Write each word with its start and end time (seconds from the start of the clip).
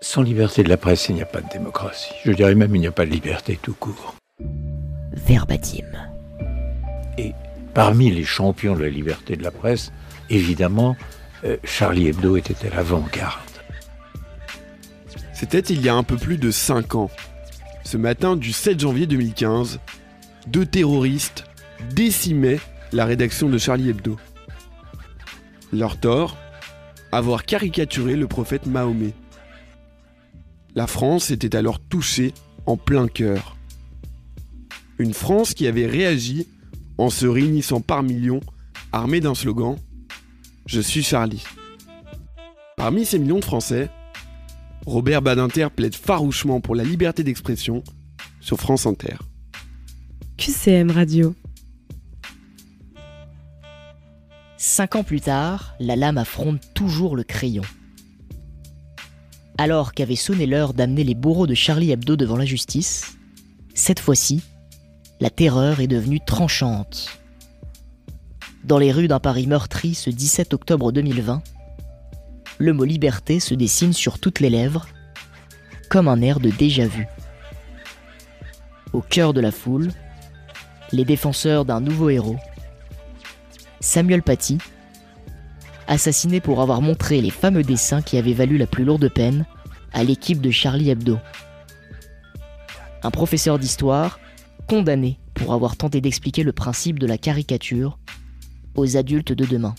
Sans 0.00 0.22
liberté 0.22 0.62
de 0.62 0.68
la 0.68 0.76
presse, 0.76 1.08
il 1.08 1.14
n'y 1.14 1.22
a 1.22 1.26
pas 1.26 1.40
de 1.40 1.48
démocratie. 1.48 2.12
Je 2.24 2.32
dirais 2.32 2.54
même 2.54 2.74
il 2.74 2.80
n'y 2.80 2.86
a 2.86 2.92
pas 2.92 3.06
de 3.06 3.10
liberté 3.10 3.58
tout 3.60 3.72
court. 3.72 4.14
Verbatim. 5.12 5.86
Et 7.16 7.32
parmi 7.72 8.10
les 8.10 8.24
champions 8.24 8.74
de 8.74 8.82
la 8.82 8.90
liberté 8.90 9.36
de 9.36 9.42
la 9.42 9.50
presse, 9.50 9.92
évidemment, 10.28 10.96
euh, 11.44 11.56
Charlie 11.64 12.08
Hebdo 12.08 12.36
était 12.36 12.66
à 12.66 12.76
l'avant-garde. 12.76 13.40
C'était 15.32 15.60
il 15.60 15.82
y 15.82 15.88
a 15.88 15.94
un 15.94 16.02
peu 16.02 16.16
plus 16.16 16.36
de 16.36 16.50
5 16.50 16.94
ans. 16.94 17.10
Ce 17.84 17.96
matin 17.96 18.36
du 18.36 18.52
7 18.52 18.80
janvier 18.80 19.06
2015, 19.06 19.80
deux 20.46 20.66
terroristes 20.66 21.44
décimaient 21.90 22.60
la 22.92 23.06
rédaction 23.06 23.48
de 23.48 23.56
Charlie 23.56 23.90
Hebdo. 23.90 24.18
Leur 25.72 25.98
tort 25.98 26.36
Avoir 27.12 27.44
caricaturé 27.44 28.14
le 28.16 28.26
prophète 28.26 28.66
Mahomet. 28.66 29.14
La 30.76 30.86
France 30.86 31.30
était 31.30 31.56
alors 31.56 31.80
touchée 31.80 32.34
en 32.66 32.76
plein 32.76 33.08
cœur. 33.08 33.56
Une 34.98 35.14
France 35.14 35.54
qui 35.54 35.66
avait 35.66 35.86
réagi 35.86 36.46
en 36.98 37.08
se 37.08 37.24
réunissant 37.24 37.80
par 37.80 38.02
millions, 38.02 38.40
armée 38.92 39.20
d'un 39.20 39.34
slogan 39.34 39.76
Je 40.66 40.82
suis 40.82 41.02
Charlie. 41.02 41.44
Parmi 42.76 43.06
ces 43.06 43.18
millions 43.18 43.38
de 43.38 43.44
Français, 43.44 43.88
Robert 44.84 45.22
Badinter 45.22 45.68
plaide 45.74 45.94
farouchement 45.94 46.60
pour 46.60 46.74
la 46.74 46.84
liberté 46.84 47.24
d'expression 47.24 47.82
sur 48.40 48.58
France 48.58 48.84
Inter. 48.84 49.16
QCM 50.36 50.90
Radio. 50.90 51.34
Cinq 54.58 54.94
ans 54.94 55.04
plus 55.04 55.22
tard, 55.22 55.74
la 55.80 55.96
lame 55.96 56.18
affronte 56.18 56.60
toujours 56.74 57.16
le 57.16 57.24
crayon. 57.24 57.64
Alors 59.58 59.94
qu'avait 59.94 60.16
sonné 60.16 60.46
l'heure 60.46 60.74
d'amener 60.74 61.02
les 61.02 61.14
bourreaux 61.14 61.46
de 61.46 61.54
Charlie 61.54 61.90
Hebdo 61.90 62.16
devant 62.16 62.36
la 62.36 62.44
justice, 62.44 63.16
cette 63.74 64.00
fois-ci, 64.00 64.42
la 65.18 65.30
terreur 65.30 65.80
est 65.80 65.86
devenue 65.86 66.20
tranchante. 66.20 67.18
Dans 68.64 68.78
les 68.78 68.92
rues 68.92 69.08
d'un 69.08 69.20
Paris 69.20 69.46
meurtri 69.46 69.94
ce 69.94 70.10
17 70.10 70.52
octobre 70.52 70.92
2020, 70.92 71.42
le 72.58 72.72
mot 72.74 72.84
liberté 72.84 73.40
se 73.40 73.54
dessine 73.54 73.94
sur 73.94 74.18
toutes 74.18 74.40
les 74.40 74.50
lèvres, 74.50 74.86
comme 75.88 76.08
un 76.08 76.20
air 76.20 76.38
de 76.38 76.50
déjà-vu. 76.50 77.06
Au 78.92 79.00
cœur 79.00 79.32
de 79.32 79.40
la 79.40 79.52
foule, 79.52 79.90
les 80.92 81.06
défenseurs 81.06 81.64
d'un 81.64 81.80
nouveau 81.80 82.10
héros, 82.10 82.36
Samuel 83.80 84.22
Paty, 84.22 84.58
assassiné 85.86 86.40
pour 86.40 86.60
avoir 86.60 86.82
montré 86.82 87.20
les 87.20 87.30
fameux 87.30 87.62
dessins 87.62 88.02
qui 88.02 88.18
avaient 88.18 88.32
valu 88.32 88.58
la 88.58 88.66
plus 88.66 88.84
lourde 88.84 89.08
peine 89.12 89.46
à 89.92 90.04
l'équipe 90.04 90.40
de 90.40 90.50
Charlie 90.50 90.90
Hebdo. 90.90 91.18
Un 93.02 93.10
professeur 93.10 93.58
d'histoire 93.58 94.18
condamné 94.68 95.18
pour 95.34 95.52
avoir 95.52 95.76
tenté 95.76 96.00
d'expliquer 96.00 96.42
le 96.42 96.52
principe 96.52 96.98
de 96.98 97.06
la 97.06 97.18
caricature 97.18 97.98
aux 98.74 98.96
adultes 98.96 99.32
de 99.32 99.44
demain. 99.44 99.74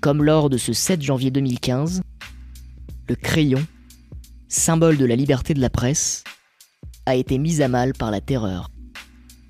Comme 0.00 0.22
lors 0.22 0.50
de 0.50 0.56
ce 0.56 0.72
7 0.72 1.02
janvier 1.02 1.30
2015, 1.30 2.02
le 3.08 3.14
crayon, 3.16 3.64
symbole 4.48 4.96
de 4.96 5.04
la 5.04 5.16
liberté 5.16 5.54
de 5.54 5.60
la 5.60 5.70
presse, 5.70 6.24
a 7.06 7.16
été 7.16 7.38
mis 7.38 7.62
à 7.62 7.68
mal 7.68 7.92
par 7.92 8.10
la 8.10 8.20
terreur. 8.20 8.70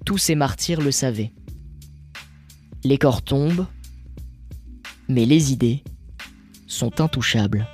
Tous 0.07 0.19
ces 0.19 0.35
martyrs 0.35 0.81
le 0.81 0.91
savaient. 0.91 1.33
Les 2.85 2.97
corps 2.97 3.23
tombent, 3.23 3.67
mais 5.11 5.25
les 5.25 5.53
idées 5.53 5.83
sont 6.67 7.01
intouchables. 7.01 7.67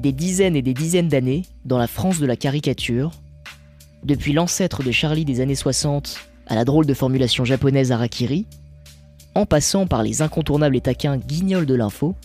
Des 0.00 0.12
dizaines 0.12 0.56
et 0.56 0.62
des 0.62 0.74
dizaines 0.74 1.08
d'années, 1.08 1.42
dans 1.64 1.78
la 1.78 1.86
France 1.86 2.18
de 2.18 2.26
la 2.26 2.36
caricature, 2.36 3.12
depuis 4.04 4.32
l'ancêtre 4.32 4.82
de 4.82 4.90
Charlie 4.90 5.24
des 5.24 5.40
années 5.40 5.54
60 5.54 6.18
à 6.48 6.56
la 6.56 6.64
drôle 6.64 6.86
de 6.86 6.94
formulation 6.94 7.44
japonaise 7.44 7.92
Harakiri, 7.92 8.46
en 9.34 9.46
passant 9.46 9.86
par 9.86 10.02
les 10.02 10.20
incontournables 10.20 10.76
et 10.76 10.80
taquins 10.80 11.16
guignols 11.16 11.66
de 11.66 11.74
l'info, 11.74 12.16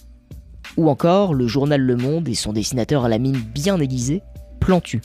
ou 0.75 0.89
encore 0.89 1.33
le 1.33 1.47
journal 1.47 1.81
Le 1.81 1.95
Monde 1.95 2.27
et 2.27 2.33
son 2.33 2.53
dessinateur 2.53 3.05
à 3.05 3.09
la 3.09 3.19
mine 3.19 3.37
bien 3.37 3.79
aiguisée, 3.79 4.21
Plantu. 4.59 5.01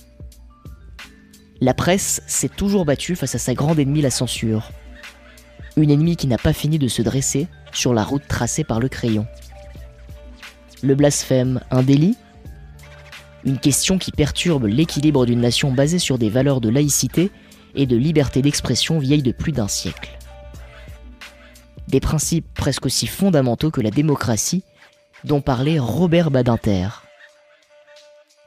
La 1.61 1.75
presse 1.75 2.23
s'est 2.27 2.49
toujours 2.49 2.85
battue 2.85 3.15
face 3.15 3.35
à 3.35 3.39
sa 3.39 3.55
grande 3.55 3.79
ennemie, 3.79 4.01
la 4.01 4.11
censure. 4.11 4.71
Une 5.77 5.91
ennemie 5.91 6.17
qui 6.17 6.27
n'a 6.27 6.39
pas 6.39 6.53
fini 6.53 6.79
de 6.79 6.89
se 6.89 7.03
dresser 7.03 7.49
sur 7.73 7.95
la 7.95 8.05
route 8.05 8.27
tracée 8.29 8.65
par 8.65 8.79
le 8.79 8.89
crayon. 8.89 9.27
Le 10.83 10.95
blasphème, 10.95 11.61
un 11.71 11.83
délit? 11.83 12.17
Une 13.45 13.59
question 13.59 13.99
qui 13.99 14.13
perturbe 14.13 14.67
l'équilibre 14.67 15.27
d'une 15.27 15.41
nation 15.41 15.73
basée 15.73 15.99
sur 15.99 16.19
des 16.19 16.29
valeurs 16.29 16.61
de 16.61 16.69
laïcité 16.69 17.31
et 17.75 17.87
de 17.87 17.97
liberté 17.97 18.43
d'expression 18.43 18.99
vieilles 18.99 19.23
de 19.23 19.33
plus 19.33 19.53
d'un 19.53 19.69
siècle. 19.69 20.19
Des 21.89 22.01
principes 22.01 22.53
presque 22.55 22.87
aussi 22.87 23.07
fondamentaux 23.07 23.71
que 23.71 23.81
la 23.81 23.91
démocratie 23.91 24.65
dont 25.25 25.41
parlait 25.41 25.79
Robert 25.79 26.31
Badinter. 26.31 26.89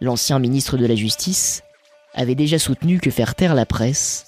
L'ancien 0.01 0.39
ministre 0.39 0.77
de 0.77 0.85
la 0.85 0.95
Justice 0.95 1.63
avait 2.13 2.35
déjà 2.35 2.59
soutenu 2.59 2.99
que 2.99 3.11
faire 3.11 3.35
taire 3.35 3.55
la 3.55 3.65
presse 3.65 4.27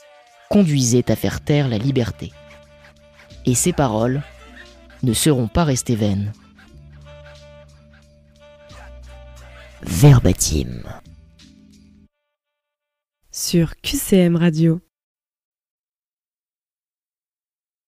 conduisait 0.49 1.11
à 1.11 1.15
faire 1.15 1.41
taire 1.41 1.67
la 1.67 1.77
liberté. 1.77 2.31
Et 3.47 3.55
ces 3.55 3.71
paroles 3.71 4.21
ne 5.03 5.13
seront 5.13 5.47
pas 5.47 5.63
restées 5.63 5.95
vaines. 5.95 6.33
Verbatim. 9.81 10.83
Sur 13.31 13.77
QCM 13.77 14.35
Radio. 14.35 14.81